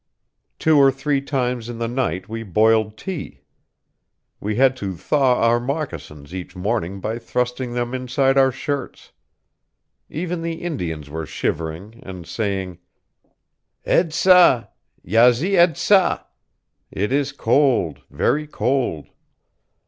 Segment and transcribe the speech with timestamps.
[0.57, 3.43] Two or three times in the night we boiled tea.
[4.39, 9.11] We had to thaw our moccasins each morning by thrusting them inside our shirts.
[10.09, 12.79] Even the Indians were shivering and saying,
[13.85, 14.69] 'Ed sa,
[15.05, 16.23] yazzi ed sa'
[16.89, 19.07] 'it is cold, very cold.'